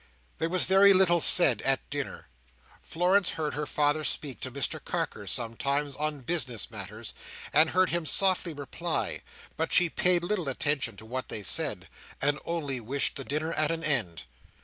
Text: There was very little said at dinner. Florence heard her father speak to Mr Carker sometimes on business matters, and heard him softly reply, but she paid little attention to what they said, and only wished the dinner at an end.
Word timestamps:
There 0.39 0.49
was 0.49 0.65
very 0.65 0.93
little 0.93 1.21
said 1.21 1.61
at 1.61 1.87
dinner. 1.91 2.27
Florence 2.81 3.29
heard 3.37 3.53
her 3.53 3.67
father 3.67 4.03
speak 4.03 4.39
to 4.39 4.49
Mr 4.51 4.83
Carker 4.83 5.27
sometimes 5.27 5.95
on 5.95 6.21
business 6.21 6.71
matters, 6.71 7.13
and 7.53 7.69
heard 7.69 7.91
him 7.91 8.07
softly 8.07 8.53
reply, 8.55 9.21
but 9.57 9.71
she 9.71 9.91
paid 9.91 10.23
little 10.23 10.49
attention 10.49 10.97
to 10.97 11.05
what 11.05 11.29
they 11.29 11.43
said, 11.43 11.87
and 12.19 12.39
only 12.45 12.79
wished 12.79 13.15
the 13.15 13.23
dinner 13.23 13.53
at 13.53 13.69
an 13.69 13.83
end. 13.83 14.23